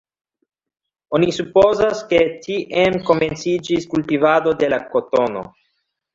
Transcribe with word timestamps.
Oni 1.17 1.27
supozas, 1.37 2.01
ke 2.13 2.21
tiam 2.47 2.97
komenciĝis 3.11 3.87
kultivado 3.93 4.57
de 4.65 4.73
la 4.75 4.83
kotono. 4.97 5.47